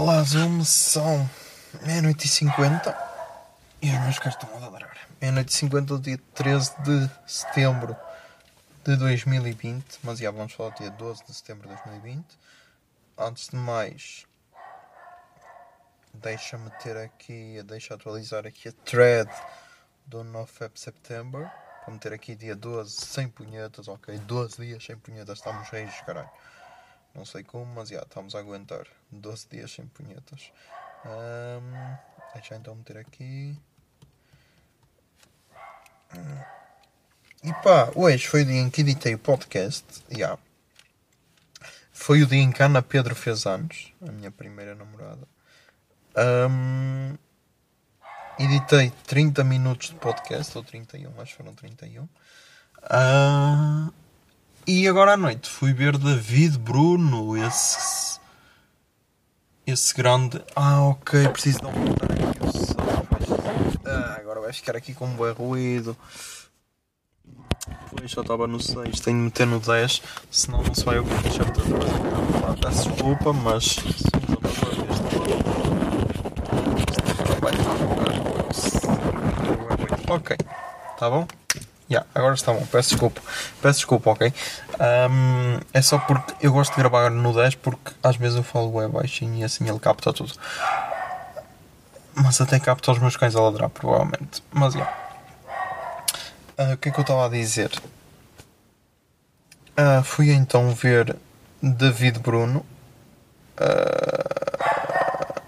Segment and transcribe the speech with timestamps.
[0.00, 1.28] Olá, Zoom, são
[1.84, 2.96] meia-noite e cinquenta
[3.82, 4.96] e os meus caras estão a ladrar.
[5.20, 7.96] Meia-noite e cinquenta do dia 13 de setembro
[8.84, 12.24] de 2020, mas já vamos falar do dia 12 de setembro de 2020.
[13.18, 14.24] Antes de mais,
[16.14, 19.28] deixa-me ter aqui, deixa atualizar aqui a thread
[20.06, 21.50] do 9 de setembro.
[21.84, 24.16] Para meter aqui dia 12 sem punhetas, ok?
[24.16, 26.30] 12 dias sem punhetas, estamos reis, caralho.
[27.14, 30.52] Não sei como, mas já estamos a aguentar 12 dias sem punhetas.
[31.04, 31.98] Ahm,
[32.34, 33.56] deixa então meter aqui.
[37.42, 39.84] E pá, hoje foi o dia em que editei o podcast.
[40.10, 40.38] Já.
[41.92, 45.26] Foi o dia em que a Ana Pedro fez anos, a minha primeira namorada.
[46.14, 47.16] Ahm,
[48.38, 52.08] editei 30 minutos de podcast, ou 31, acho que foram 31.
[52.82, 53.90] Ah,
[54.68, 58.20] e agora à noite fui ver David Bruno, esse.
[59.66, 60.42] Esse grande.
[60.54, 62.76] Ah, ok, preciso dar um aqui o som.
[63.86, 65.96] Ah, agora vai ficar aqui com um bom ruído.
[67.90, 71.14] Pois só estava no 6, tenho de meter no 10, senão não se vai ouvir.
[71.22, 72.60] Ter outra vez.
[72.60, 73.78] Peço desculpa, mas.
[80.10, 80.36] Ok,
[80.98, 81.26] tá bom?
[81.90, 83.22] Ya, agora está bom, peço desculpa.
[83.62, 84.32] Peço desculpa, ok?
[84.78, 88.74] Ahm, é só porque eu gosto de gravar no 10 porque às vezes eu falo
[88.74, 90.32] web baixinho e assim ele capta tudo.
[92.14, 94.42] Mas até capta os meus cães a ladrar, provavelmente.
[94.52, 94.86] Mas já.
[96.58, 97.70] Ah, o que é que eu estava a dizer?
[99.76, 101.16] Ah, fui então ver
[101.62, 102.66] David Bruno.
[103.56, 105.40] Ah,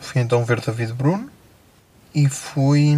[0.00, 1.30] fui então ver David Bruno.
[2.14, 2.94] E fui.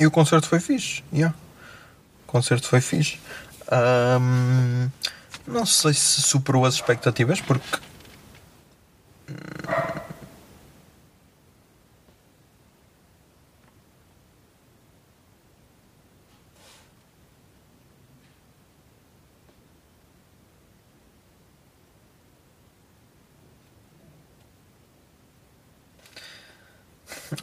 [0.00, 1.36] E o concerto foi fixe, yeah.
[2.26, 3.20] O concerto foi fixe.
[3.70, 4.88] Ahm,
[5.46, 7.78] não sei se superou as expectativas, porque.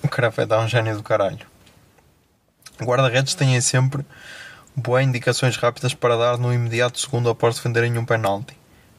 [0.04, 1.46] O cara vai dar um gênio do caralho.
[2.82, 4.06] Guarda-redes têm sempre
[4.76, 8.56] boas indicações rápidas para dar no imediato segundo após defenderem um penalti.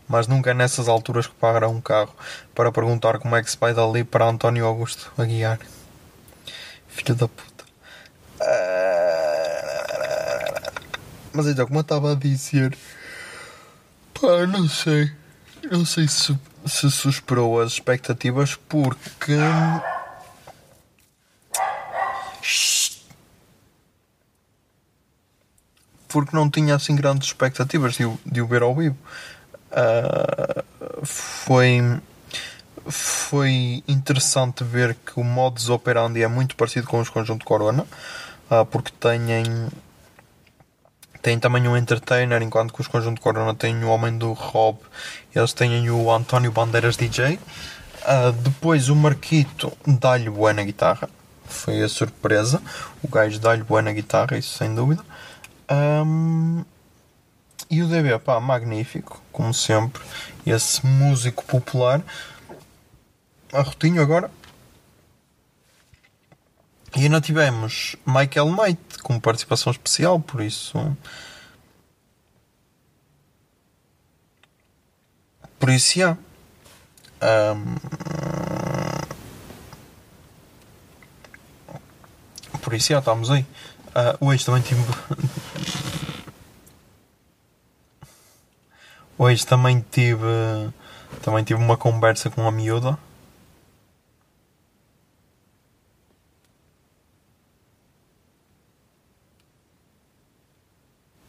[0.08, 2.14] Mas nunca é nessas alturas que param um carro
[2.54, 5.60] para perguntar como é que se vai dali para António Augusto a guiar.
[6.88, 7.64] Filho da puta.
[11.32, 12.76] Mas então, como eu estava a dizer,
[14.14, 15.12] pá, não sei.
[15.70, 16.36] Não sei se,
[16.66, 19.36] se superou as expectativas porque.
[26.08, 28.96] Porque não tinha assim grandes expectativas de, o- de o ver ao vivo.
[29.72, 30.64] Ah,
[31.04, 31.80] foi,
[32.88, 37.86] foi interessante ver que o modus operandi é muito parecido com os conjunto Corona,
[38.50, 39.26] ah, porque têm,
[41.22, 44.78] têm também um entertainer, enquanto que os conjunto Corona têm o homem do Rob,
[45.34, 47.38] eles têm o António Bandeiras DJ.
[48.04, 51.08] Ah, depois o Marquito dá-lhe boa na guitarra,
[51.46, 52.62] foi a surpresa.
[53.02, 55.02] O gajo dá-lhe boa na guitarra, isso sem dúvida.
[55.68, 56.64] Ahm,
[57.70, 60.02] e o DB, pá, magnífico, como sempre.
[60.46, 62.02] Esse músico popular.
[63.52, 64.30] Arrotinho agora.
[66.96, 70.96] E ainda tivemos Michael Knight com participação especial, por isso.
[75.58, 76.16] Por isso, já.
[77.20, 77.76] Ahm,
[82.62, 83.44] por isso, já estamos aí.
[83.94, 84.82] Ah, hoje também tive.
[89.18, 90.24] Hoje também tive.
[91.22, 92.96] também tive uma conversa com a miúda.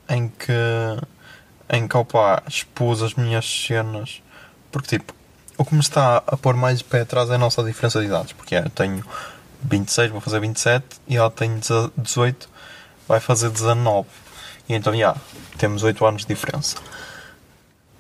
[0.07, 0.53] Em que,
[1.69, 4.21] em que opa, expus as minhas cenas.
[4.71, 5.13] Porque, tipo,
[5.57, 8.33] o que me está a pôr mais pé atrás é a nossa diferença de idades.
[8.33, 9.03] Porque é, eu tenho
[9.63, 11.59] 26, vou fazer 27, e ela tem
[11.97, 12.49] 18,
[13.07, 14.07] vai fazer 19.
[14.67, 15.15] E então, já,
[15.57, 16.77] temos 8 anos de diferença.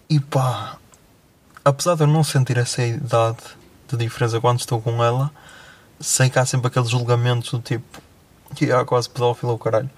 [0.09, 0.77] E pá,
[1.63, 3.37] apesar de eu não sentir essa idade
[3.87, 5.31] de diferença quando estou com ela,
[5.99, 8.01] sei que há sempre aqueles julgamentos do tipo
[8.55, 9.89] que é quase pedófilo o caralho.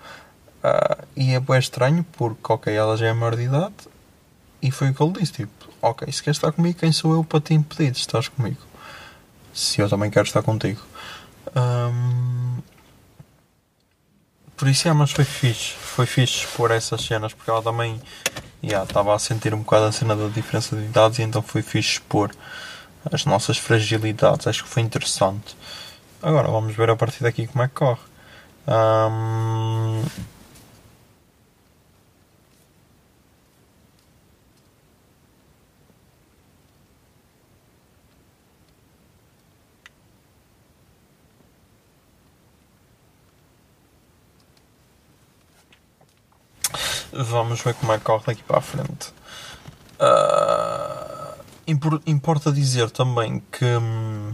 [0.62, 3.74] Ah, e é bem estranho porque, ok, ela já é maior de idade
[4.62, 7.24] e foi o que ele disse: tipo, ok, se queres estar comigo, quem sou eu
[7.24, 8.62] para te impedir de estás comigo?
[9.54, 10.81] Se eu também quero estar contigo.
[11.56, 12.60] Ahm,
[14.56, 15.74] por isso é, mas foi fixe.
[15.74, 18.00] Foi fixe expor essas cenas porque ela também
[18.63, 21.62] yeah, estava a sentir um bocado a cena da diferença de idades e então foi
[21.62, 22.31] fixe expor
[23.12, 24.48] as nossas fragilidades.
[24.48, 25.56] Acho que foi interessante.
[26.22, 28.00] Agora vamos ver a partir daqui como é que corre.
[28.68, 30.04] Ahm,
[47.13, 49.13] Vamos ver como é que corre daqui para a frente.
[51.68, 53.66] Impor- importa dizer também que.
[53.66, 54.34] hum,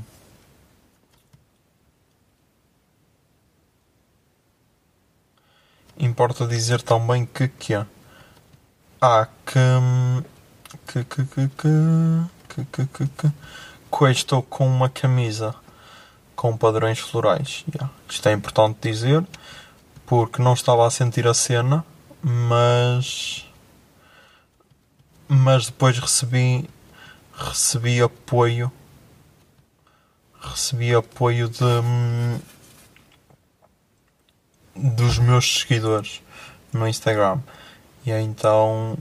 [5.97, 7.47] Importa dizer também que.
[7.47, 7.85] que é?
[9.01, 9.59] Ah, que.
[10.87, 11.03] Que.
[11.03, 11.25] Que.
[11.25, 11.47] Que.
[11.47, 12.65] Que.
[12.65, 12.65] Que.
[12.65, 13.07] Que.
[13.07, 13.31] Que.
[13.91, 15.55] que, estou com uma camisa
[16.35, 17.65] com padrões florais.
[17.73, 17.91] Yeah.
[18.09, 19.25] Isto é importante dizer
[20.05, 21.83] porque não estava a sentir a cena,
[22.21, 23.45] mas
[25.27, 26.69] mas depois recebi
[27.33, 28.71] recebi apoio
[30.41, 31.65] recebi apoio de
[34.75, 36.21] dos meus seguidores
[36.71, 37.39] no Instagram.
[38.05, 38.97] E então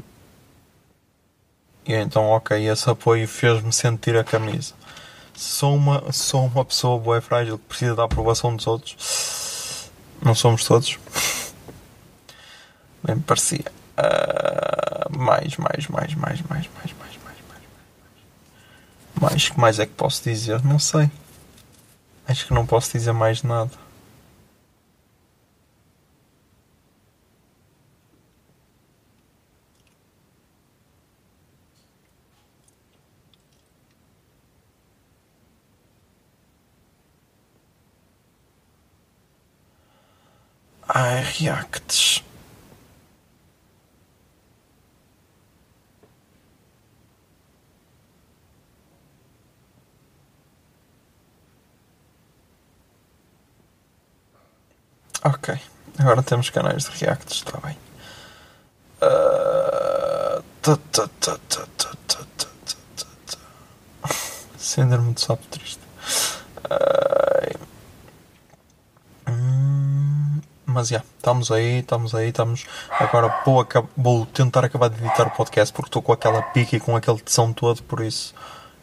[1.86, 4.74] e então ok esse apoio fez-me sentir a camisa.
[5.34, 9.90] Sou uma sou uma pessoa boa frágil que precisa da aprovação dos outros
[10.22, 10.98] não somos todos
[13.06, 13.64] bem parecia
[13.96, 19.32] Ah, mais, mais, mais, mais, mais, mais, mais, mais, mais, mais.
[19.32, 20.62] Mais, que mais é que posso dizer?
[20.64, 21.10] Não sei.
[22.28, 23.70] Acho que não posso dizer mais nada.
[40.88, 42.25] Ai, reacts.
[55.26, 55.58] Ok.
[55.98, 57.76] Agora temos canais de React, está bem.
[64.56, 65.80] Síndrome de sapo triste.
[69.28, 72.64] Hum, mas já, estamos aí, estamos aí, estamos.
[72.90, 76.80] Agora vou, vou, tentar acabar de editar o podcast porque estou com aquela pica e
[76.80, 78.32] com aquele tesão todo, por isso.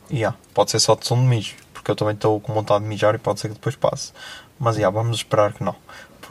[0.09, 2.89] E yeah, pode ser só tesão de mijo, porque eu também estou com vontade de
[2.89, 4.11] mijar e pode ser que depois passe.
[4.59, 5.75] Mas já, yeah, vamos esperar que não.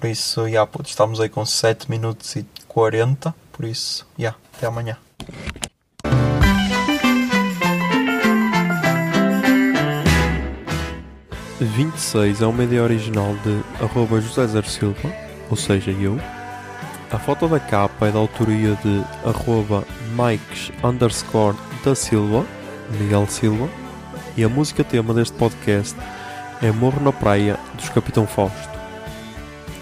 [0.02, 0.42] Por isso,
[0.72, 3.32] puto, estamos aí com 7 minutos e 40.
[3.52, 4.96] Por isso, já, até amanhã.
[11.60, 15.14] e 26 é uma ideia original de arroba José Zer Silva,
[15.48, 16.18] ou seja, eu.
[17.12, 19.84] A foto da capa é da autoria de arroba
[20.16, 22.44] Mikes underscore da Silva,
[22.98, 23.68] Miguel Silva.
[24.36, 25.96] E a música tema deste podcast
[26.60, 28.71] é Morro na Praia, dos Capitão Fausto.